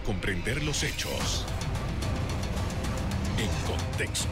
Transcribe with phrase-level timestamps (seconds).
[0.00, 1.44] comprender los hechos
[3.38, 4.28] en contexto.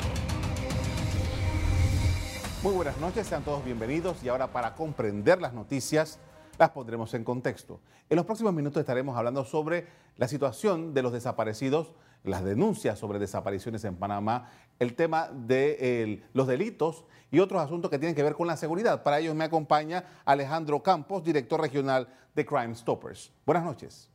[2.63, 6.19] Muy buenas noches, sean todos bienvenidos y ahora para comprender las noticias
[6.59, 7.81] las pondremos en contexto.
[8.09, 9.87] En los próximos minutos estaremos hablando sobre
[10.17, 11.93] la situación de los desaparecidos,
[12.23, 17.99] las denuncias sobre desapariciones en Panamá, el tema de los delitos y otros asuntos que
[17.99, 19.03] tienen que ver con la seguridad.
[19.03, 23.33] Para ello me acompaña Alejandro Campos, director regional de Crime Stoppers.
[23.45, 24.14] Buenas noches.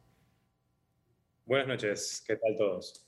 [1.50, 3.08] Buenas noches, ¿qué tal todos?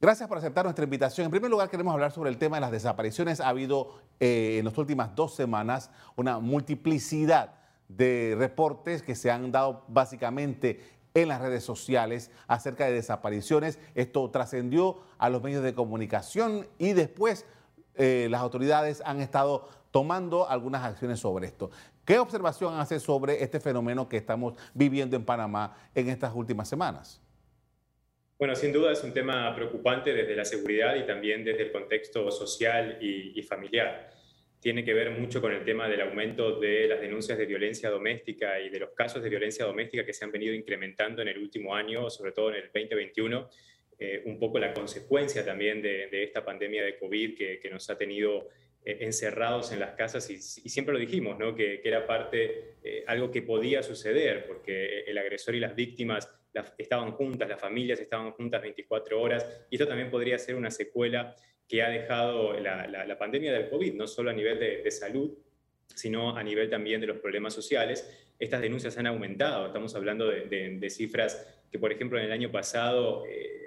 [0.00, 1.26] Gracias por aceptar nuestra invitación.
[1.26, 3.38] En primer lugar, queremos hablar sobre el tema de las desapariciones.
[3.38, 7.54] Ha habido eh, en las últimas dos semanas una multiplicidad
[7.86, 10.80] de reportes que se han dado básicamente
[11.14, 13.78] en las redes sociales acerca de desapariciones.
[13.94, 17.46] Esto trascendió a los medios de comunicación y después
[17.94, 21.70] eh, las autoridades han estado tomando algunas acciones sobre esto.
[22.04, 27.20] ¿Qué observación hace sobre este fenómeno que estamos viviendo en Panamá en estas últimas semanas?
[28.38, 32.30] Bueno, sin duda es un tema preocupante desde la seguridad y también desde el contexto
[32.30, 34.10] social y, familiar.
[34.60, 38.60] Tiene que ver mucho con el tema del aumento de las denuncias de violencia doméstica
[38.60, 41.74] y de los casos de violencia doméstica que se han venido incrementando en el último
[41.74, 43.50] año, sobre todo en el 2021.
[43.98, 48.50] Eh, un poco la consecuencia también de, esta pandemia de COVID que, nos ha tenido
[48.84, 51.56] eh, encerrados en las casas y, siempre lo dijimos, ¿no?
[51.56, 56.37] que, era parte, eh, algo que podía suceder, porque el agresor y las víctimas
[56.76, 61.34] estaban juntas, las familias estaban juntas 24 horas, y esto también podría ser una secuela
[61.66, 65.36] que ha dejado la, pandemia del COVID, no solo a nivel de, salud,
[65.86, 68.32] sino a nivel también de los problemas sociales.
[68.38, 73.24] Estas denuncias han aumentado, estamos hablando de, cifras que, por ejemplo, en el año pasado...
[73.26, 73.57] Eh,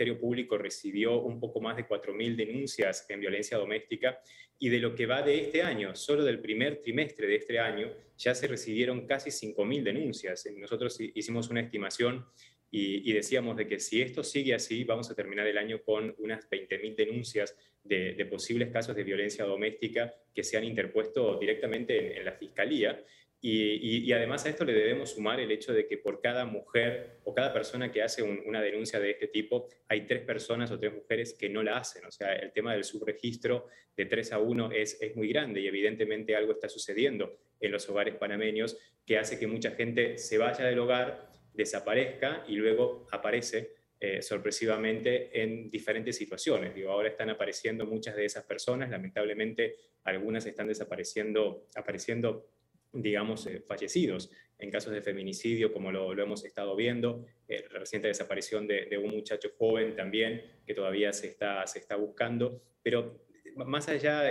[0.00, 4.18] Ministerio Público recibió un poco más de 4.000 denuncias en violencia doméstica
[4.58, 7.92] y de lo que va de este año, solo del primer trimestre de este año,
[8.16, 10.48] ya se recibieron casi 5.000 denuncias.
[10.56, 12.24] Nosotros hicimos una estimación
[12.70, 16.48] y, decíamos de que si esto sigue así, vamos a terminar el año con unas
[16.48, 22.32] 20.000 denuncias de, posibles casos de violencia doméstica que se han interpuesto directamente en la
[22.32, 23.04] Fiscalía.
[23.42, 27.32] Y, además a esto le debemos sumar el hecho de que por cada mujer o
[27.32, 31.32] cada persona que hace una denuncia de este tipo, hay tres personas o tres mujeres
[31.32, 32.04] que no la hacen.
[32.04, 35.66] O sea, el tema del subregistro de 3 a 1 es, es muy grande y
[35.66, 40.64] evidentemente algo está sucediendo en los hogares panameños que hace que mucha gente se vaya
[40.64, 46.74] del hogar, desaparezca y luego aparece eh, sorpresivamente en diferentes situaciones.
[46.74, 52.46] Digo, ahora están apareciendo muchas de esas personas, lamentablemente algunas están desapareciendo, apareciendo
[52.92, 54.30] digamos, eh, fallecidos.
[54.58, 59.50] En casos de feminicidio, como lo, hemos estado viendo, eh, reciente desaparición de, un muchacho
[59.56, 63.24] joven también, que todavía se está, se está buscando, pero
[63.56, 64.24] más allá,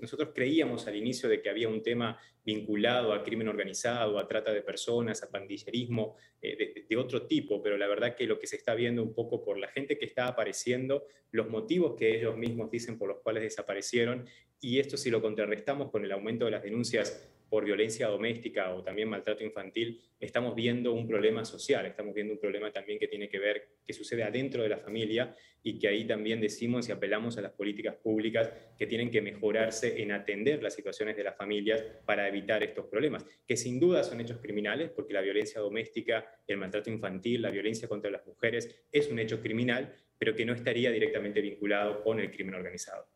[0.00, 4.52] nosotros creíamos al inicio de que había un tema vinculado a crimen organizado, a trata
[4.52, 8.46] de personas, a pandillerismo eh, de, de, otro tipo, pero la verdad que lo que
[8.46, 12.36] se está viendo un poco por la gente que está apareciendo, los motivos que ellos
[12.36, 14.26] mismos dicen por los cuales desaparecieron,
[14.60, 18.82] y esto si lo contrarrestamos con el aumento de las denuncias por violencia doméstica o
[18.82, 23.28] también maltrato infantil, estamos viendo un problema social, estamos viendo un problema también que tiene
[23.28, 27.36] que ver, que sucede adentro de la familia y que ahí también decimos y apelamos
[27.36, 31.82] a las políticas públicas que tienen que mejorarse en atender las situaciones de las familias
[32.06, 36.56] para evitar estos problemas, que sin duda son hechos criminales, porque la violencia doméstica, el
[36.56, 40.92] maltrato infantil, la violencia contra las mujeres es un hecho criminal, pero que no estaría
[40.92, 43.08] directamente vinculado con el crimen organizado.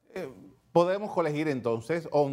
[0.75, 2.29] Eh, Podemos colegir entonces, o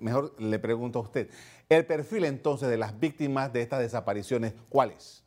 [0.00, 1.28] mejor, le pregunto a usted,
[1.68, 5.24] el perfil entonces de las víctimas de estas desapariciones, ¿cuál es?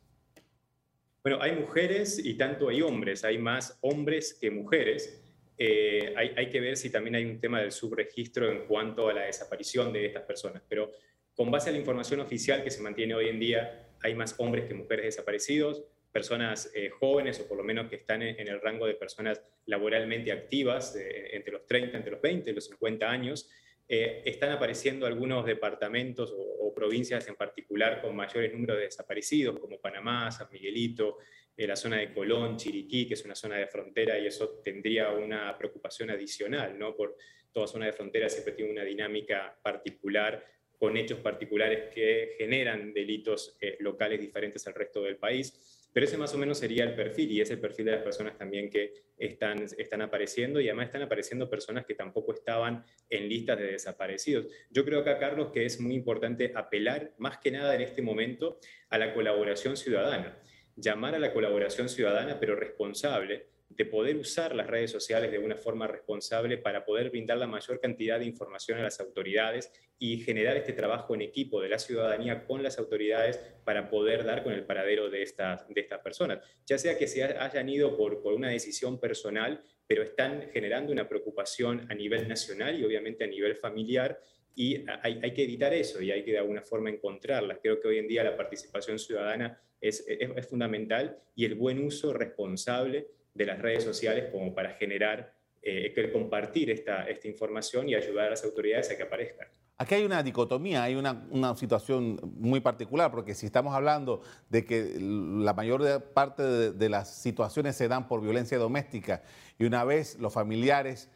[1.22, 5.20] Bueno, hay mujeres y tanto hay hombres, hay más hombres que mujeres.
[5.58, 9.12] Eh, hay, hay, que ver si también hay un tema del subregistro en cuanto a
[9.12, 10.90] la desaparición de estas personas, pero
[11.34, 14.64] con base a la información oficial que se mantiene hoy en día, hay más hombres
[14.64, 18.86] que mujeres desaparecidos personas eh, jóvenes o por lo menos que están en, el rango
[18.86, 23.48] de personas laboralmente activas, entre los 30, entre los 20 y los 50 años,
[23.92, 29.80] eh, están apareciendo algunos departamentos o, provincias en particular con mayores números de desaparecidos, como
[29.80, 31.18] Panamá, San Miguelito,
[31.56, 35.10] eh, la zona de Colón, Chiriquí, que es una zona de frontera y eso tendría
[35.10, 36.94] una preocupación adicional, ¿no?
[36.94, 37.16] Por
[37.52, 40.46] toda zona de frontera siempre tiene una dinámica particular
[40.78, 45.79] con hechos particulares que generan delitos locales diferentes al resto del país.
[45.92, 48.36] Pero ese más o menos sería el perfil y es el perfil de las personas
[48.36, 53.58] también que están, están apareciendo y además están apareciendo personas que tampoco estaban en listas
[53.58, 54.46] de desaparecidos.
[54.70, 58.58] Yo creo acá, Carlos, que es muy importante apelar más que nada en este momento
[58.88, 60.38] a la colaboración ciudadana,
[60.76, 65.56] llamar a la colaboración ciudadana pero responsable de poder usar las redes sociales de una
[65.56, 70.56] forma responsable para poder brindar la mayor cantidad de información a las autoridades y generar
[70.56, 74.64] este trabajo en equipo de la ciudadanía con las autoridades para poder dar con el
[74.64, 76.40] paradero de estas, de estas personas.
[76.66, 81.08] Ya sea que se hayan ido por, por una decisión personal, pero están generando una
[81.08, 84.20] preocupación a nivel nacional y obviamente a nivel familiar
[84.56, 87.58] y hay, hay, que evitar eso y hay que de alguna forma encontrarlas.
[87.62, 91.82] Creo que hoy en día la participación ciudadana es, es, es fundamental y el buen
[91.84, 93.06] uso responsable
[93.40, 95.32] de las redes sociales como para generar,
[95.62, 99.48] eh, compartir esta, esta información y ayudar a las autoridades a que aparezcan.
[99.78, 104.20] Aquí hay una dicotomía, hay una, una, situación muy particular, porque si estamos hablando
[104.50, 109.22] de que la mayor parte de, de, las situaciones se dan por violencia doméstica
[109.58, 111.08] y una vez los familiares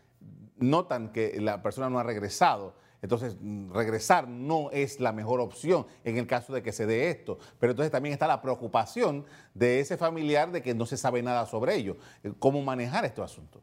[0.57, 2.75] notan que la persona no ha regresado,
[3.05, 3.37] entonces,
[3.71, 7.39] regresar no es la mejor opción en el caso de que se dé esto.
[7.61, 11.45] Pero entonces también está la preocupación de ese familiar de que no se sabe nada
[11.45, 11.99] sobre ello.
[12.39, 13.63] ¿Cómo manejar estos asuntos?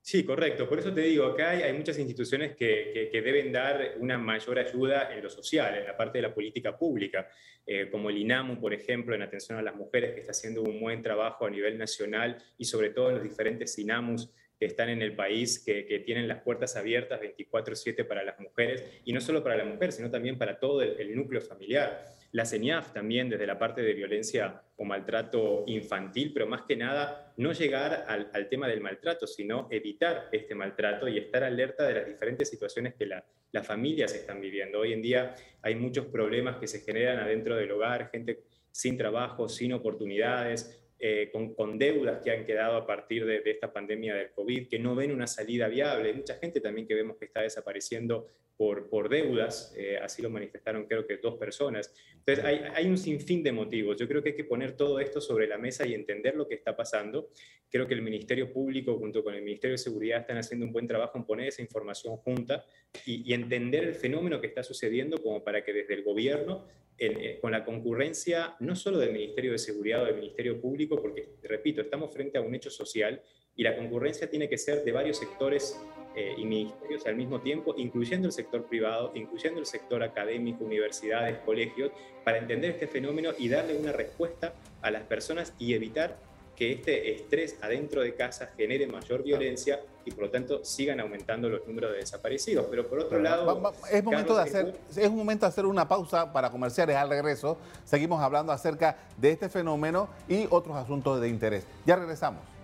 [0.00, 0.68] Sí, correcto.
[0.68, 5.22] Por eso te digo, acá hay, muchas instituciones que, deben dar una mayor ayuda en
[5.22, 7.28] lo social, en la parte de la política pública,
[7.64, 10.80] eh, como el INAMU, por ejemplo, en atención a las mujeres, que está haciendo un
[10.80, 15.02] buen trabajo a nivel nacional y sobre todo en los diferentes INAMUS que están en
[15.02, 19.56] el país, que, tienen las puertas abiertas 24/7 para las mujeres, y no solo para
[19.56, 22.04] la mujer, sino también para todo el, núcleo familiar.
[22.32, 27.32] La CENIAF también desde la parte de violencia o maltrato infantil, pero más que nada
[27.36, 32.06] no llegar al, tema del maltrato, sino evitar este maltrato y estar alerta de las
[32.06, 34.80] diferentes situaciones que la, las familias están viviendo.
[34.80, 39.48] Hoy en día hay muchos problemas que se generan adentro del hogar, gente sin trabajo,
[39.48, 44.30] sin oportunidades, eh, con, deudas que han quedado a partir de, de, esta pandemia del
[44.30, 46.12] COVID, que no ven una salida viable.
[46.12, 51.06] Mucha gente también que vemos que está desapareciendo por, deudas, eh, así lo manifestaron creo
[51.06, 51.94] que dos personas.
[52.12, 53.96] Entonces hay, un sinfín de motivos.
[53.96, 56.56] Yo creo que hay que poner todo esto sobre la mesa y entender lo que
[56.56, 57.30] está pasando.
[57.70, 60.88] Creo que el Ministerio Público junto con el Ministerio de Seguridad están haciendo un buen
[60.88, 62.64] trabajo en poner esa información junta
[63.06, 66.66] y, entender el fenómeno que está sucediendo como para que desde el gobierno
[66.98, 71.28] eh, con la concurrencia no solo del Ministerio de Seguridad o del Ministerio Público, porque,
[71.44, 73.22] repito, estamos frente a un hecho social
[73.58, 75.76] y la concurrencia tiene que ser de varios sectores
[76.14, 81.38] eh, y ministerios al mismo tiempo, incluyendo el sector privado, incluyendo el sector académico, universidades,
[81.38, 81.90] colegios,
[82.24, 86.16] para entender este fenómeno y darle una respuesta a las personas y evitar
[86.54, 91.48] que este estrés adentro de casa genere mayor violencia y por lo tanto sigan aumentando
[91.48, 92.66] los números de desaparecidos.
[92.70, 93.72] Pero por otro lado...
[93.90, 97.58] Es momento, de hacer, es un momento de hacer una pausa para comerciales al regreso.
[97.84, 101.64] Seguimos hablando acerca de este fenómeno y otros asuntos de interés.
[101.86, 102.57] Ya regresamos.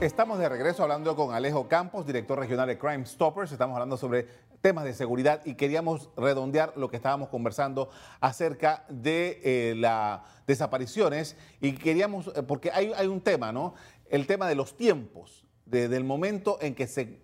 [0.00, 3.50] Estamos de regreso hablando con Alejo Campos, director regional de Crime Stoppers.
[3.50, 4.28] Estamos hablando sobre
[4.60, 7.90] temas de seguridad y queríamos redondear lo que estábamos conversando
[8.20, 13.74] acerca de eh, las desapariciones y queríamos, eh, porque hay, hay, un tema, ¿no?
[14.08, 17.18] El tema de los tiempos, de, del momento en que se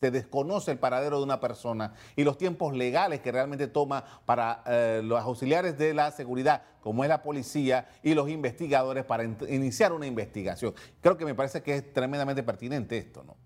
[0.00, 4.62] se desconoce el paradero de una persona y los tiempos legales que realmente toma para
[4.66, 9.36] eh, los auxiliares de la seguridad, como es la policía y los investigadores, para in
[9.48, 10.74] iniciar una investigación.
[11.00, 13.36] Creo que me parece que es tremendamente pertinente esto, ¿no?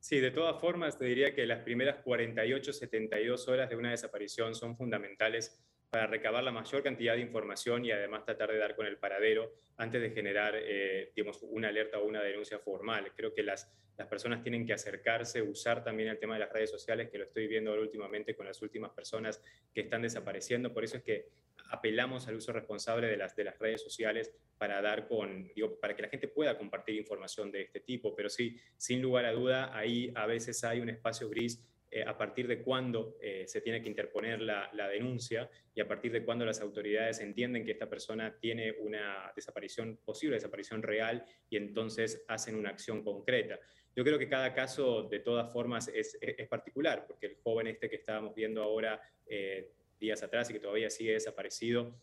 [0.00, 4.54] Sí, de todas formas, te diría que las primeras 48, 72 horas de una desaparición
[4.54, 5.60] son fundamentales
[5.90, 9.54] para recabar la mayor cantidad de información y además tratar de dar con el paradero
[9.76, 13.12] antes de generar eh, digamos, una alerta o una denuncia formal.
[13.16, 16.70] Creo que las, las personas tienen que acercarse, usar también el tema de las redes
[16.70, 19.42] sociales, que lo estoy viendo últimamente con las últimas personas
[19.72, 20.74] que están desapareciendo.
[20.74, 21.28] Por eso es que
[21.70, 25.94] apelamos al uso responsable de las, de las redes sociales para, dar con, digo, para
[25.94, 28.14] que la gente pueda compartir información de este tipo.
[28.14, 32.16] Pero sí, sin lugar a duda, ahí a veces hay un espacio gris eh, a
[32.16, 36.44] partir de cuándo eh, se tiene que interponer la, denuncia y a partir de cuándo
[36.44, 42.56] las autoridades entienden que esta persona tiene una desaparición, posible desaparición real y entonces hacen
[42.56, 43.58] una acción concreta.
[43.96, 46.16] Yo creo que cada caso de todas formas es
[46.48, 50.90] particular, porque el joven este que estábamos viendo ahora eh, días atrás y que todavía
[50.90, 52.00] sigue desaparecido,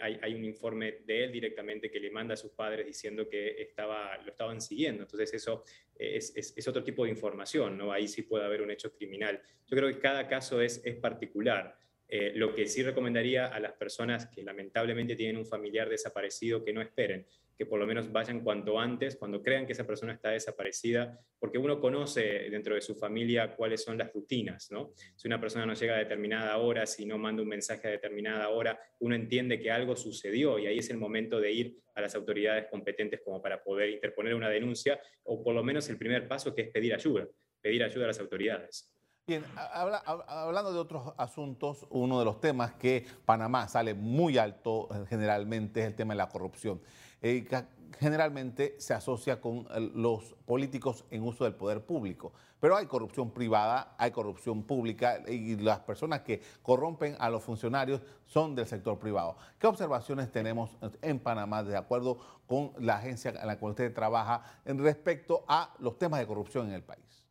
[0.00, 4.18] hay, un informe de él directamente que le manda a sus padres diciendo que estaba,
[4.18, 5.02] lo estaban siguiendo.
[5.02, 5.64] Entonces eso
[5.94, 7.92] es, es, es, otro tipo de información, ¿no?
[7.92, 9.40] Ahí sí puede haber un hecho criminal.
[9.66, 11.78] Yo creo que cada caso es, es particular.
[12.14, 16.70] Eh, lo que sí recomendaría a las personas que lamentablemente tienen un familiar desaparecido que
[16.70, 17.26] no esperen,
[17.56, 21.56] que por lo menos vayan cuanto antes, cuando crean que esa persona está desaparecida, porque
[21.56, 24.68] uno conoce dentro de su familia cuáles son las rutinas.
[25.16, 28.50] Si una persona no llega a determinada hora, si no manda un mensaje a determinada
[28.50, 32.14] hora, uno entiende que algo sucedió y ahí es el momento de ir a las
[32.14, 36.54] autoridades competentes como para poder interponer una denuncia o por lo menos el primer paso
[36.54, 37.26] que es pedir ayuda,
[37.62, 38.92] pedir ayuda a las autoridades.
[39.24, 45.04] Bien, hablando de otros asuntos, uno de los temas que Panamá sale muy alto eh,
[45.08, 46.80] generalmente es el tema de la corrupción.
[47.20, 47.46] Eh,
[48.00, 53.94] generalmente se asocia con los políticos en uso del poder público, pero hay corrupción privada,
[53.96, 59.36] hay corrupción pública y las personas que corrompen a los funcionarios son del sector privado.
[59.60, 64.42] ¿Qué observaciones tenemos en Panamá de acuerdo con la agencia en la cual usted trabaja
[64.64, 67.21] en respecto a los temas de corrupción en el país?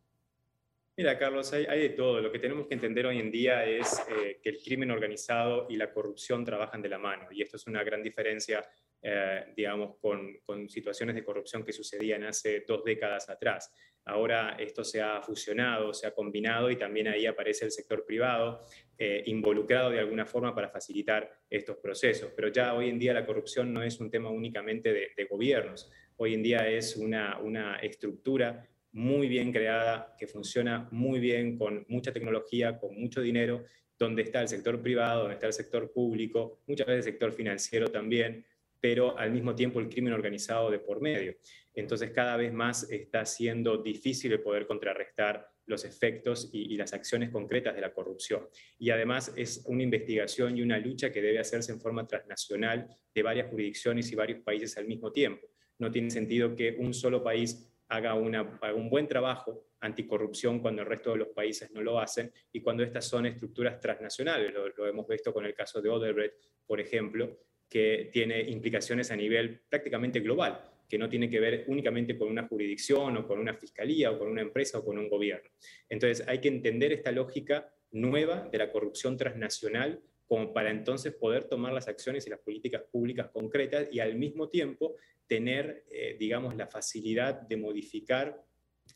[0.94, 2.20] Mira, Carlos, hay, de todo.
[2.20, 5.76] Lo que tenemos que entender hoy en día es eh, que el crimen organizado y
[5.76, 7.28] la corrupción trabajan de la mano.
[7.30, 8.62] Y esto es una gran diferencia,
[9.00, 13.72] eh, digamos, con, situaciones de corrupción que sucedían hace dos décadas atrás.
[14.04, 18.66] Ahora esto se ha fusionado, se ha combinado y también ahí aparece el sector privado
[18.98, 22.32] eh, involucrado de alguna forma para facilitar estos procesos.
[22.36, 25.90] Pero ya hoy en día la corrupción no es un tema únicamente de, gobiernos.
[26.16, 32.12] Hoy en día es una estructura muy bien creada, que funciona muy bien, con mucha
[32.12, 33.64] tecnología, con mucho dinero,
[33.98, 37.88] donde está el sector privado, donde está el sector público, muchas veces el sector financiero
[37.88, 38.44] también,
[38.80, 41.36] pero al mismo tiempo el crimen organizado de por medio.
[41.74, 47.30] Entonces cada vez más está siendo difícil poder contrarrestar los efectos y, y, las acciones
[47.30, 48.48] concretas de la corrupción.
[48.78, 53.22] Y además es una investigación y una lucha que debe hacerse en forma transnacional de
[53.22, 55.46] varias jurisdicciones y varios países al mismo tiempo.
[55.78, 61.12] No tiene sentido que un solo país haga, un buen trabajo anticorrupción cuando el resto
[61.12, 64.52] de los países no lo hacen y cuando estas son estructuras transnacionales.
[64.52, 69.60] Lo, hemos visto con el caso de Odebrecht, por ejemplo, que tiene implicaciones a nivel
[69.68, 70.58] prácticamente global,
[70.88, 74.28] que no tiene que ver únicamente con una jurisdicción o con una fiscalía o con
[74.28, 75.50] una empresa o con un gobierno.
[75.88, 81.44] Entonces hay que entender esta lógica nueva de la corrupción transnacional como para entonces poder
[81.44, 84.96] tomar las acciones y las políticas públicas concretas y al mismo tiempo
[85.32, 88.44] tener, eh, digamos, la facilidad de modificar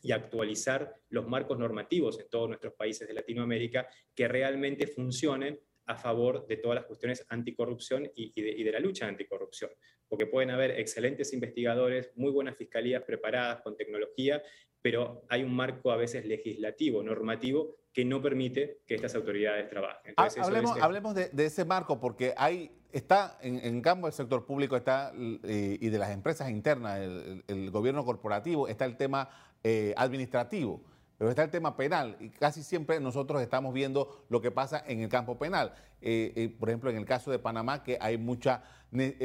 [0.03, 5.95] y actualizar los marcos normativos en todos nuestros países de Latinoamérica que realmente funcionen a
[5.95, 9.71] favor de todas las cuestiones anticorrupción y, y, de, la lucha anticorrupción.
[10.07, 14.43] Porque pueden haber excelentes investigadores, muy buenas fiscalías preparadas con tecnología,
[14.79, 20.13] pero hay un marco a veces legislativo, normativo, que no permite que estas autoridades trabajen.
[20.15, 25.77] hablemos, de, ese marco, porque hay, está en, en campo del sector público está, eh,
[25.79, 29.29] y de las empresas internas, el, gobierno corporativo, está el tema
[29.63, 30.81] eh, administrativo.
[31.17, 35.01] Pero está el tema penal y casi siempre nosotros estamos viendo lo que pasa en
[35.01, 35.73] el campo penal.
[35.99, 38.61] Eh, por ejemplo, en el caso de Panamá, que hay mucha,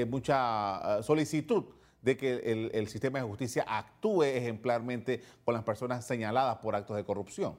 [0.09, 1.65] mucha ah, solicitud
[2.01, 6.97] de que el, el sistema de justicia actúe ejemplarmente con las personas señaladas por actos
[6.97, 7.57] de corrupción.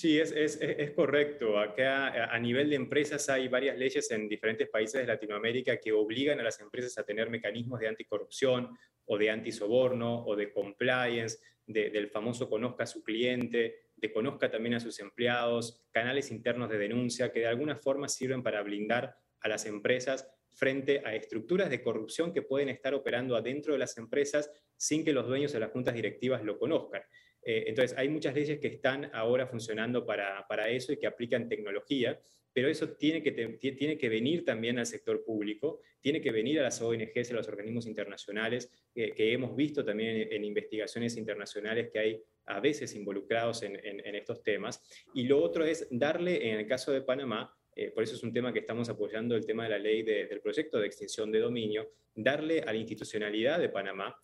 [0.00, 1.58] Sí, es, es, es, correcto.
[1.58, 6.40] Acá a nivel de empresas hay varias leyes en diferentes países de Latinoamérica que obligan
[6.40, 8.70] a las empresas a tener mecanismos de anticorrupción
[9.04, 14.76] o de antisoborno o de compliance, del famoso conozca a su cliente, de conozca también
[14.76, 19.48] a sus empleados, canales internos de denuncia que de alguna forma sirven para blindar a
[19.50, 24.50] las empresas frente a estructuras de corrupción que pueden estar operando adentro de las empresas
[24.78, 27.02] sin que los dueños de las juntas directivas lo conozcan.
[27.42, 31.48] Eh, entonces, hay muchas leyes que están ahora funcionando para, para, eso y que aplican
[31.48, 32.20] tecnología,
[32.52, 36.64] pero eso tiene que, tiene que venir también al sector público, tiene que venir a
[36.64, 42.22] las ONGs, a los organismos internacionales, que hemos visto también en, investigaciones internacionales que hay
[42.46, 44.82] a veces involucrados en, en, estos temas.
[45.14, 48.32] Y lo otro es darle, en el caso de Panamá, eh, por eso es un
[48.32, 51.90] tema que estamos apoyando, el tema de la ley del proyecto de extinción de dominio,
[52.14, 54.16] darle a la institucionalidad de Panamá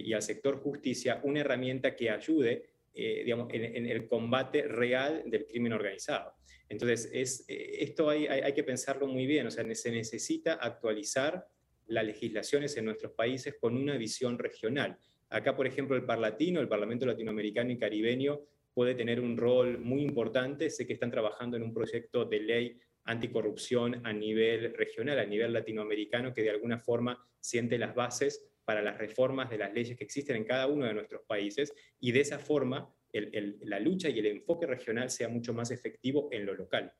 [0.00, 5.46] y al sector justicia una herramienta que ayude eh, digamos, en, el combate real del
[5.46, 6.34] crimen organizado.
[6.68, 11.46] Entonces, es, eh, esto hay, hay, que pensarlo muy bien, o sea, se necesita actualizar
[11.86, 14.98] las legislaciones en nuestros países con una visión regional.
[15.30, 18.42] Acá, por ejemplo, el Parlatino, el Parlamento Latinoamericano y Caribeño,
[18.74, 20.68] puede tener un rol muy importante.
[20.68, 25.54] Sé que están trabajando en un proyecto de ley anticorrupción a nivel regional, a nivel
[25.54, 30.04] latinoamericano, que de alguna forma siente las bases para las reformas de las leyes que
[30.04, 34.26] existen en cada uno de nuestros países y de esa forma la lucha y el
[34.26, 36.92] enfoque regional sea mucho más efectivo en lo local.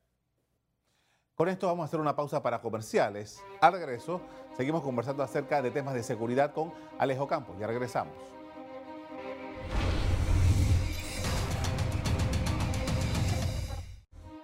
[1.35, 3.43] Con esto vamos a hacer una pausa para comerciales.
[3.61, 4.21] Al regreso,
[4.57, 7.59] seguimos conversando acerca de temas de seguridad con Alejo Campos.
[7.59, 8.42] Ya regresamos.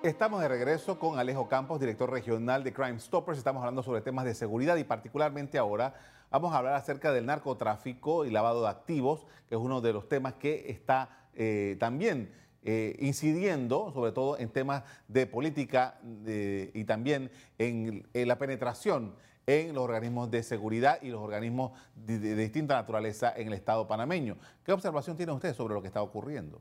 [0.04, 3.36] Estamos de regreso con Alejo Campos, director regional de Crime Stoppers.
[3.36, 5.92] Estamos hablando sobre temas de seguridad y particularmente ahora
[6.30, 10.08] vamos a hablar acerca del narcotráfico y lavado de activos, que es uno de los
[10.08, 12.30] temas que está eh, también
[12.62, 19.16] eh, incidiendo sobre todo en temas de política y también en, la penetración
[19.48, 24.36] en los organismos de seguridad y los organismos de distinta naturaleza en el Estado panameño.
[24.62, 26.60] ¿Qué observación tiene usted sobre lo que está ocurriendo?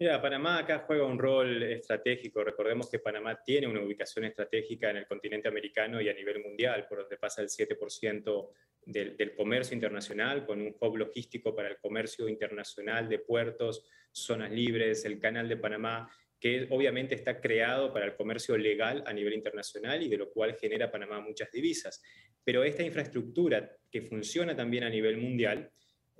[0.00, 2.42] Mira, Panamá acá juega un rol estratégico.
[2.42, 6.86] Recordemos que Panamá tiene una ubicación estratégica en el continente americano y a nivel mundial,
[6.88, 8.48] por donde pasa el 7%
[8.86, 15.04] del, comercio internacional, con un hub logístico para el comercio internacional de puertos, zonas libres,
[15.04, 20.02] el canal de Panamá que obviamente está creado para el comercio legal a nivel internacional
[20.02, 22.02] y de lo cual genera Panamá muchas divisas.
[22.42, 25.70] Pero esta infraestructura que funciona también a nivel mundial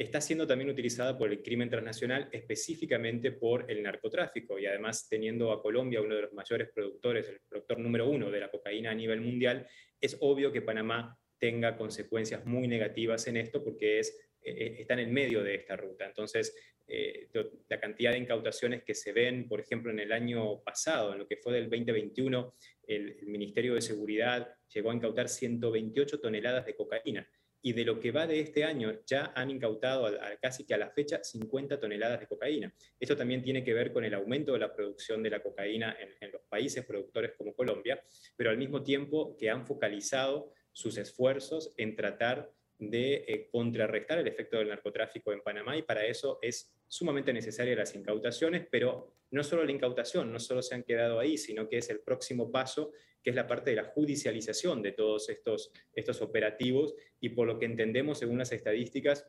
[0.02, 5.52] está siendo también utilizada por el crimen transnacional, específicamente por el narcotráfico, y además teniendo
[5.52, 8.94] a Colombia uno de los mayores productores, el productor número uno de la cocaína a
[8.94, 9.66] nivel mundial,
[10.00, 14.94] es obvio que Panamá tenga consecuencias muy negativas en esto porque es, eh, eh, está
[14.94, 16.06] en el medio de esta ruta.
[16.06, 16.56] Entonces,
[16.88, 17.28] eh,
[17.68, 21.28] la cantidad de incautaciones que se ven, por ejemplo, en el año pasado, en lo
[21.28, 22.54] que fue del 2021,
[22.86, 27.28] el, Ministerio de Seguridad llegó a incautar 128 toneladas de cocaína.
[27.62, 30.90] Y de lo que va de este año, ya han incautado casi que a la
[30.90, 32.74] fecha 50 toneladas de cocaína.
[32.98, 36.30] Esto también tiene que ver con el aumento de la producción de la cocaína en,
[36.30, 38.02] los países productores como Colombia,
[38.36, 44.28] pero al mismo tiempo que han focalizado sus esfuerzos en tratar de eh, contrarrestar el
[44.28, 49.44] efecto del narcotráfico en Panamá y para eso es sumamente necesaria las incautaciones, pero no
[49.44, 52.90] solo la incautación, no solo se han quedado ahí, sino que es el próximo paso,
[53.22, 57.60] que es la parte de la judicialización de todos estos, estos operativos y por lo
[57.60, 59.24] que entendemos según las estadísticas,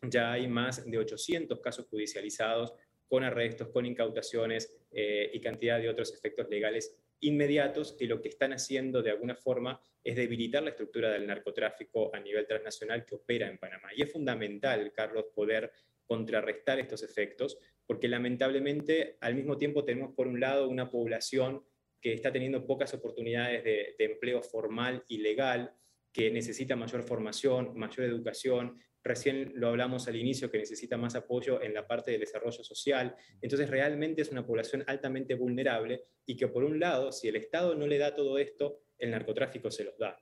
[0.00, 2.72] ya hay más de 800 casos judicializados
[3.06, 8.30] con arrestos, con incautaciones eh, y cantidad de otros efectos legales inmediatos que lo que
[8.30, 13.14] están haciendo de alguna forma es debilitar la estructura del narcotráfico a nivel transnacional que
[13.14, 13.88] opera en Panamá.
[13.94, 15.70] Y es fundamental, Carlos, poder
[16.06, 21.64] contrarrestar estos efectos, porque lamentablemente al mismo tiempo tenemos por un lado una población
[22.00, 25.74] que está teniendo pocas oportunidades de, de empleo formal y legal,
[26.12, 31.60] que necesita mayor formación, mayor educación, Recién lo hablamos al inicio que necesita más apoyo
[31.60, 33.14] en la parte del desarrollo social.
[33.42, 37.74] Entonces realmente es una población altamente vulnerable y que por un lado, si el Estado
[37.74, 40.18] no le da todo esto, el narcotráfico se los da.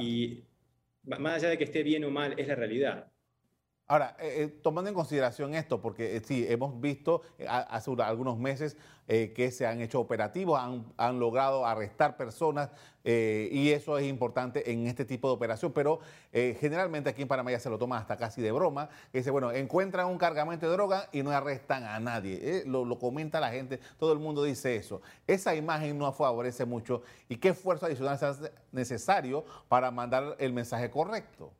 [0.00, 0.48] y
[1.04, 3.12] más allá de que esté bien o mal, es la realidad.
[3.86, 8.76] Ahora, eh, eh, tomando en consideración esto, porque eh, sí, hemos visto hace algunos meses
[9.06, 10.58] que se han hecho operativos,
[10.96, 12.70] han, logrado arrestar personas
[13.04, 16.00] y eso es importante en este tipo de operación, pero
[16.32, 19.52] generalmente aquí en Panamá ya se lo toma hasta casi de broma, que dice, bueno,
[19.52, 23.78] encuentran un cargamento de droga y no arrestan a nadie, lo, lo, comenta la gente,
[23.98, 25.02] todo el mundo dice eso.
[25.26, 30.90] Esa imagen no favorece mucho y qué esfuerzo adicional es necesario para mandar el mensaje
[30.90, 31.52] correcto.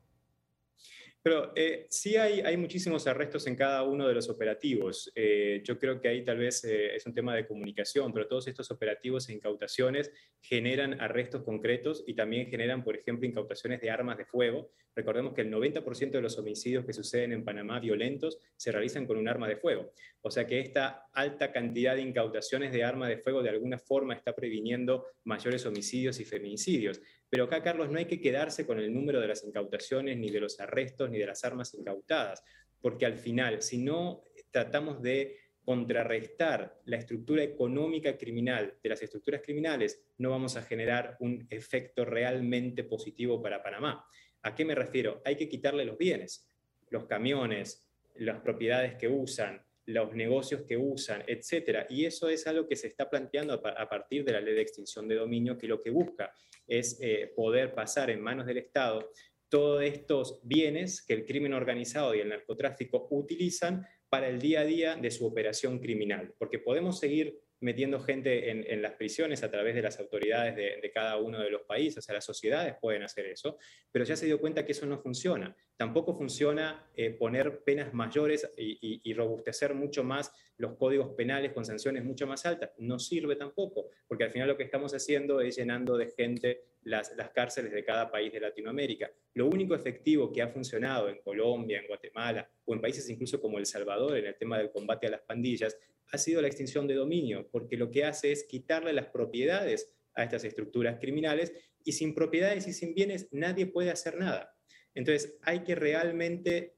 [1.24, 5.10] Pero eh, sí hay, muchísimos arrestos en cada uno de los operativos.
[5.14, 8.46] Eh, yo creo que ahí tal vez eh, es un tema de comunicación, pero todos
[8.46, 14.18] estos operativos e incautaciones generan arrestos concretos y también generan, por ejemplo, incautaciones de armas
[14.18, 14.70] de fuego.
[14.94, 19.16] Recordemos que el 90% de los homicidios que suceden en Panamá violentos se realizan con
[19.16, 19.94] un arma de fuego.
[20.20, 24.12] O sea que esta alta cantidad de incautaciones de armas de fuego de alguna forma
[24.12, 27.00] está previniendo mayores homicidios y feminicidios.
[27.34, 30.38] Pero acá, Carlos, no hay que quedarse con el número de las incautaciones, ni de
[30.38, 32.44] los arrestos, ni de las armas incautadas,
[32.80, 39.42] porque al final, si no tratamos de contrarrestar la estructura económica criminal de las estructuras
[39.42, 44.06] criminales, no vamos a generar un efecto realmente positivo para Panamá.
[44.42, 45.20] ¿A qué me refiero?
[45.24, 46.48] Hay que quitarle los bienes,
[46.90, 51.86] los camiones, las propiedades que usan, los negocios que usan, etcétera.
[51.88, 55.06] Y eso es algo que se está planteando a partir de la ley de extinción
[55.08, 56.32] de dominio, que lo que busca
[56.66, 59.10] es eh, poder pasar en manos del Estado
[59.48, 64.64] todos estos bienes que el crimen organizado y el narcotráfico utilizan para el día a
[64.64, 66.34] día de su operación criminal.
[66.38, 71.16] Porque podemos seguir metiendo gente en, las prisiones a través de las autoridades de, cada
[71.16, 73.56] uno de los países, o sea, las sociedades pueden hacer eso,
[73.90, 75.56] pero ya se dio cuenta que eso no funciona.
[75.74, 82.04] Tampoco funciona eh, poner penas mayores y, robustecer mucho más los códigos penales con sanciones
[82.04, 82.72] mucho más altas.
[82.76, 87.16] No sirve tampoco, porque al final lo que estamos haciendo es llenando de gente las,
[87.16, 89.10] las cárceles de cada país de Latinoamérica.
[89.32, 93.58] Lo único efectivo que ha funcionado en Colombia, en Guatemala o en países incluso como
[93.58, 95.78] El Salvador en el tema del combate a las pandillas
[96.12, 100.24] ha sido la extinción de dominio, porque lo que hace es quitarle las propiedades a
[100.24, 101.52] estas estructuras criminales
[101.84, 104.56] y sin propiedades y sin bienes nadie puede hacer nada.
[104.94, 106.76] Entonces hay que realmente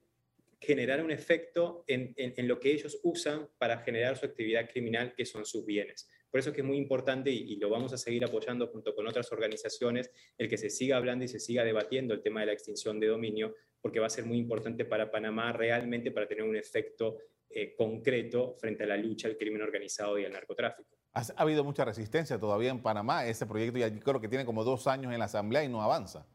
[0.60, 2.14] generar un efecto en,
[2.48, 6.08] lo que ellos usan para generar su actividad criminal, que son sus bienes.
[6.30, 10.10] Por eso es muy importante y, lo vamos a seguir apoyando junto con otras organizaciones,
[10.38, 13.06] el que se siga hablando y se siga debatiendo el tema de la extinción de
[13.06, 17.18] dominio, porque va a ser muy importante para Panamá realmente para tener un efecto
[17.50, 20.96] eh, concreto frente a la lucha al crimen organizado y al narcotráfico.
[21.12, 23.26] Ha, habido mucha resistencia todavía en Panamá.
[23.26, 26.26] Ese proyecto ya creo que tiene como dos años en la Asamblea y no avanza.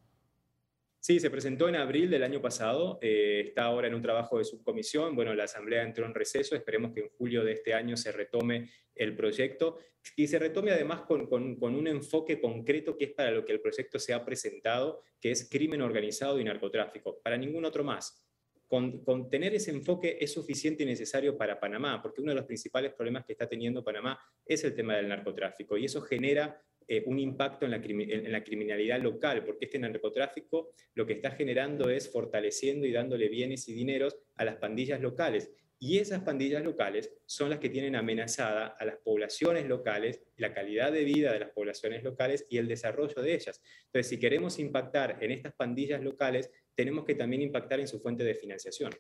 [0.99, 4.43] Sí, se presentó en abril del año pasado, eh, está ahora en un trabajo de
[4.43, 8.11] subcomisión, bueno, la Asamblea entró en receso, esperemos que en julio de este año se
[8.11, 9.79] retome el proyecto
[10.15, 13.97] y se retome además con, un enfoque concreto que es para lo que el proyecto
[13.97, 18.23] se ha presentado, que es crimen organizado y narcotráfico, para ningún otro más.
[18.71, 22.93] Con, tener ese enfoque es suficiente y necesario para Panamá, porque uno de los principales
[22.93, 27.19] problemas que está teniendo Panamá es el tema del narcotráfico y eso genera eh, un
[27.19, 32.09] impacto en la, en la, criminalidad local, porque este narcotráfico lo que está generando es
[32.09, 35.51] fortaleciendo y dándole bienes y dineros a las pandillas locales.
[35.83, 40.91] Y esas pandillas locales son las que tienen amenazada a las poblaciones locales, la calidad
[40.91, 43.59] de vida de las poblaciones locales y el desarrollo de ellas.
[43.87, 48.23] Entonces, si queremos impactar en estas pandillas locales, tenemos que también impactar en su fuente
[48.23, 48.91] de financiación.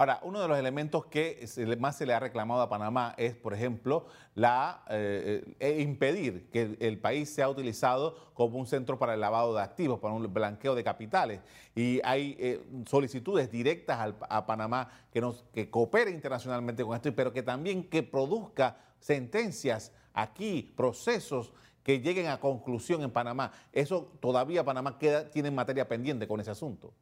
[0.00, 1.46] Ahora, uno de los elementos que
[1.78, 6.48] más se le ha reclamado a Panamá es, por ejemplo, la eh, eh, e impedir
[6.48, 10.32] que el, país sea utilizado como un centro para el lavado de activos, para un
[10.32, 11.40] blanqueo de capitales.
[11.74, 17.42] Y hay eh, solicitudes directas a Panamá que, nos, coopere internacionalmente con esto, pero que
[17.42, 23.52] también que produzca sentencias aquí, procesos que lleguen a conclusión en Panamá.
[23.72, 26.94] Eso todavía Panamá tiene materia pendiente con ese asunto.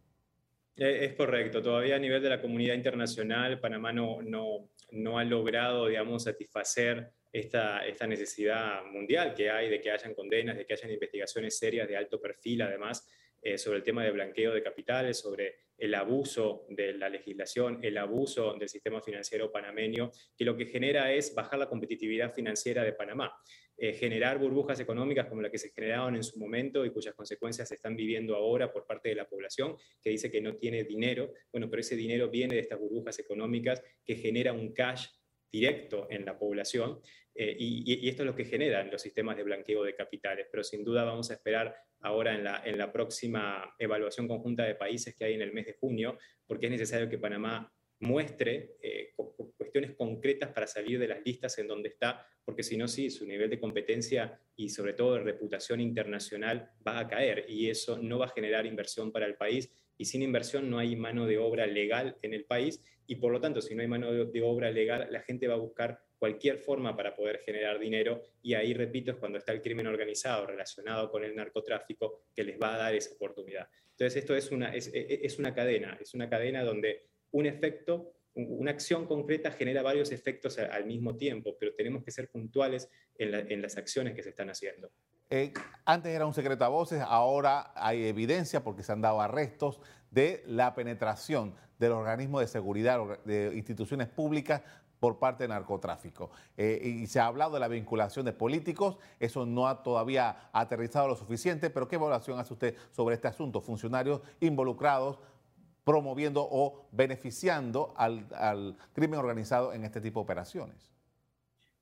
[0.79, 4.19] Eh, es correcto, todavía a nivel de la comunidad internacional, Panamá no,
[5.19, 10.75] ha logrado, digamos, satisfacer esta, necesidad mundial que hay de que hayan condenas, de que
[10.75, 13.09] hayan investigaciones serias de alto perfil, además,
[13.41, 17.97] eh, sobre el tema de blanqueo de capitales, sobre el abuso de la legislación, el
[17.99, 22.93] abuso del sistema financiero panameño, que lo que genera es bajar la competitividad financiera de
[22.93, 23.33] Panamá.
[23.77, 27.69] Eh, generar burbujas económicas como las que se generaron en su momento y cuyas consecuencias
[27.69, 31.33] se están viviendo ahora por parte de la población, que dice que no tiene dinero.
[31.53, 35.07] Bueno, pero ese dinero viene de estas burbujas económicas que genera un cash
[35.51, 37.01] directo en la población
[37.41, 40.49] eh, y, esto es lo que generan los sistemas de blanqueo de capitales.
[40.51, 42.35] Pero sin duda vamos a esperar ahora
[42.65, 46.67] en la, próxima evaluación conjunta de países que hay en el mes de junio, porque
[46.67, 49.13] es necesario que Panamá muestre eh,
[49.57, 53.27] cuestiones concretas para salir de las listas en donde está, porque si no, sí, su
[53.27, 58.19] nivel de competencia y sobre todo de reputación internacional va a caer y eso no
[58.19, 61.67] va a generar inversión para el país y sin inversión no hay mano de obra
[61.67, 65.09] legal en el país y por lo tanto, si no hay mano de obra legal,
[65.11, 69.17] la gente va a buscar cualquier forma para poder generar dinero y ahí, repito, es
[69.17, 73.15] cuando está el crimen organizado relacionado con el narcotráfico que les va a dar esa
[73.15, 73.69] oportunidad.
[73.91, 78.71] Entonces, esto es una, es, es una cadena, es una cadena donde un efecto, una
[78.71, 83.77] acción concreta genera varios efectos al mismo tiempo, pero tenemos que ser puntuales en, las
[83.77, 84.91] acciones que se están haciendo.
[85.31, 85.53] Eh,
[85.85, 90.43] antes era un secreto a voces, ahora hay evidencia porque se han dado arrestos de
[90.47, 94.63] la penetración del organismo de seguridad de instituciones públicas
[95.01, 96.31] por parte del narcotráfico.
[96.57, 101.09] Eh, y se ha hablado de la vinculación de políticos, eso no ha todavía aterrizado
[101.09, 103.61] lo suficiente, pero ¿qué evaluación hace usted sobre este asunto?
[103.61, 105.19] Funcionarios involucrados
[105.85, 110.93] promoviendo o beneficiando al, crimen organizado en este tipo de operaciones.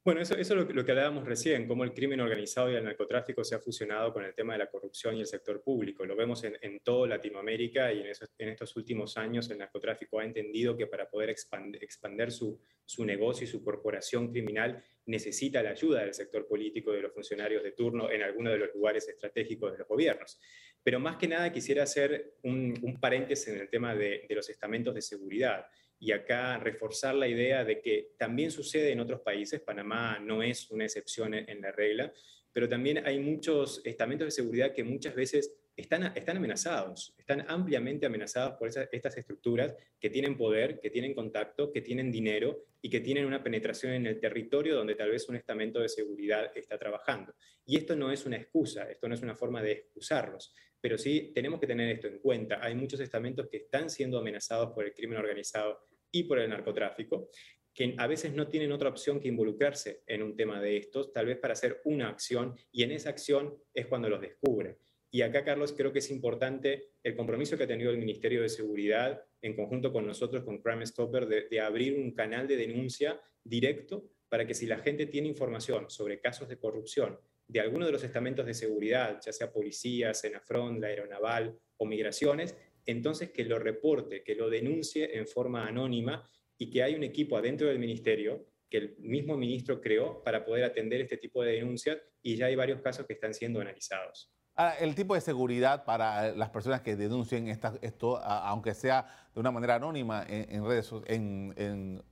[0.06, 3.56] Bueno, eso, es lo, que hablábamos recién, cómo el crimen organizado y el narcotráfico se
[3.56, 6.06] ha fusionado con el tema de la corrupción y el sector público.
[6.06, 10.76] Lo vemos en, en toda Latinoamérica y en, estos últimos años el narcotráfico ha entendido
[10.76, 16.14] que para poder expandir su, su negocio y su corporación criminal necesita la ayuda del
[16.14, 19.88] sector político de los funcionarios de turno en algunos de los lugares estratégicos de los
[19.88, 20.38] gobiernos.
[20.84, 25.02] Pero más que nada quisiera hacer un, paréntesis en el tema de, los estamentos de
[25.02, 25.66] seguridad
[25.98, 30.70] y acá reforzar la idea de que también sucede en otros países, Panamá no es
[30.70, 32.12] una excepción en la regla,
[32.52, 38.06] pero también hay muchos estamentos de seguridad que muchas veces están, están amenazados, están ampliamente
[38.06, 43.00] amenazados por estas estructuras que tienen poder, que tienen contacto, que tienen dinero y que
[43.00, 47.34] tienen una penetración en el territorio donde tal vez un estamento de seguridad está trabajando.
[47.66, 51.32] Y esto no es una excusa, esto no es una forma de excusarlos, pero sí
[51.34, 52.58] tenemos que tener esto en cuenta.
[52.62, 57.28] Hay muchos estamentos que están siendo amenazados por el crimen organizado y por el narcotráfico,
[57.74, 61.26] que a veces no tienen otra opción que involucrarse en un tema de estos, tal
[61.26, 64.78] vez para hacer una acción, y en esa acción es cuando los descubren.
[65.16, 68.50] Y acá, Carlos, creo que es importante el compromiso que ha tenido el Ministerio de
[68.50, 74.10] Seguridad en conjunto con nosotros, con Crime Stopper, de, abrir un canal de denuncia directo
[74.28, 78.04] para que si la gente tiene información sobre casos de corrupción de alguno de los
[78.04, 84.22] estamentos de seguridad, ya sea policía, Senafrón, la aeronaval o migraciones, entonces que lo reporte,
[84.22, 88.76] que lo denuncie en forma anónima y que hay un equipo adentro del ministerio que
[88.76, 92.82] el mismo ministro creó para poder atender este tipo de denuncias y ya hay varios
[92.82, 94.35] casos que están siendo analizados.
[94.58, 99.50] Ah, el tipo de seguridad para las personas que denuncien esto, aunque sea de una
[99.50, 102.02] manera anónima en, redes, en, en,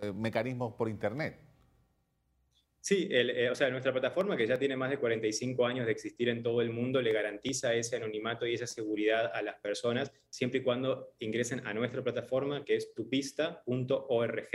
[0.00, 1.38] eh, mecanismos por Internet.
[2.80, 6.30] Sí, eh, o sea, nuestra plataforma, que ya tiene más de 45 años de existir
[6.30, 10.60] en todo el mundo, le garantiza ese anonimato y esa seguridad a las personas, siempre
[10.60, 14.48] y cuando ingresen a nuestra plataforma, que es tupista.org.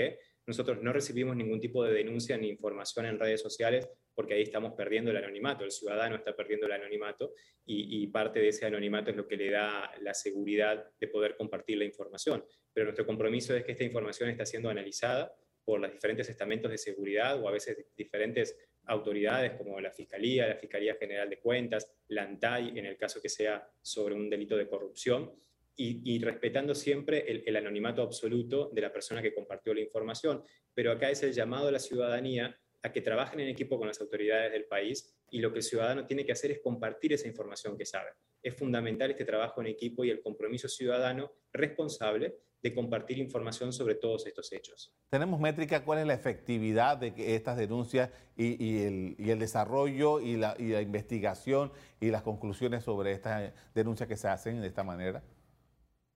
[0.48, 4.74] Nosotros no recibimos ningún tipo de denuncia ni información en redes sociales porque ahí estamos
[4.74, 7.34] perdiendo el anonimato, el ciudadano está perdiendo el anonimato
[7.66, 11.78] y, parte de ese anonimato es lo que le da la seguridad de poder compartir
[11.78, 12.46] la información.
[12.74, 16.78] Pero nuestro compromiso es que esta información está siendo analizada por los diferentes estamentos de
[16.78, 22.24] seguridad o a veces diferentes autoridades como la Fiscalía, la Fiscalía General de Cuentas, la
[22.24, 25.32] ANTAI, en el caso que sea sobre un delito de corrupción,
[25.76, 30.44] y, respetando siempre el, el, anonimato absoluto de la persona que compartió la información.
[30.72, 34.00] Pero acá es el llamado a la ciudadanía a que trabajen en equipo con las
[34.02, 37.78] autoridades del país y lo que el ciudadano tiene que hacer es compartir esa información
[37.78, 38.12] que sabe.
[38.42, 43.96] Es fundamental este trabajo en equipo y el compromiso ciudadano responsable de compartir información sobre
[43.96, 44.94] todos estos hechos.
[45.10, 50.70] ¿Tenemos métrica cuál es la efectividad de estas denuncias y, el, desarrollo y la, y
[50.70, 55.24] la investigación y las conclusiones sobre estas denuncias que se hacen de esta manera?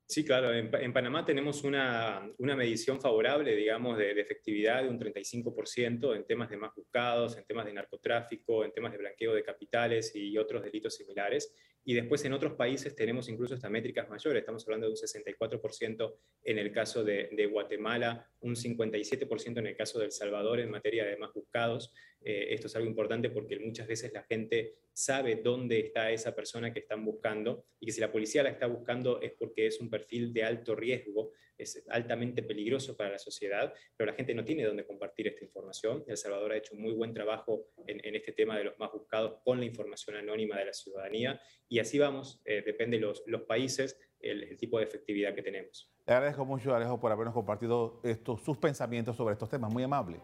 [0.10, 0.54] Sí, claro.
[0.54, 6.50] En, Panamá tenemos una, medición favorable, digamos, de, de, efectividad de un 35% en temas
[6.50, 10.64] de más buscados, en temas de narcotráfico, en temas de blanqueo de capitales y otros
[10.64, 11.54] delitos similares.
[11.88, 14.42] Y después en otros países tenemos incluso estas métricas mayores.
[14.42, 19.98] Estamos hablando de un 64% en el caso de, Guatemala, un 57% en el caso
[19.98, 21.94] de El Salvador en materia de más buscados.
[22.20, 26.74] Eh, esto es algo importante porque muchas veces la gente sabe dónde está esa persona
[26.74, 29.90] que están buscando y que si la policía la está buscando es porque es un
[29.90, 34.64] perfil de alto riesgo, es altamente peligroso para la sociedad, pero la gente no tiene
[34.64, 36.04] dónde compartir esta información.
[36.08, 39.40] El Salvador ha hecho un muy buen trabajo en, este tema de los más buscados
[39.44, 43.42] con la información anónima de la ciudadanía y así vamos, eh, depende de los, los
[43.44, 45.92] países, el, tipo de efectividad que tenemos.
[46.06, 49.72] Le agradezco mucho, Alejo, por habernos compartido estos, sus pensamientos sobre estos temas.
[49.72, 50.20] Muy amable.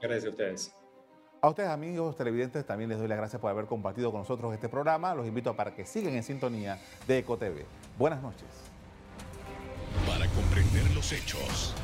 [0.00, 0.74] Gracias a ustedes.
[1.40, 4.68] A ustedes, amigos televidentes, también les doy las gracias por haber compartido con nosotros este
[4.68, 5.14] programa.
[5.14, 7.64] Los invito para que sigan en sintonía de EcoTV.
[7.98, 8.48] Buenas noches.
[10.06, 11.74] Para comprender los hechos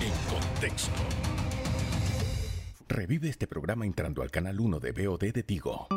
[0.00, 1.00] en contexto.
[2.88, 5.88] Revive este programa entrando al canal 1 de BOD de Tigo.